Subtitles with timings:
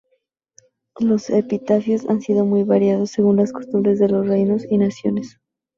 [0.99, 5.39] Los epitafios han sido muy variados, según las costumbres de los reinos y naciones.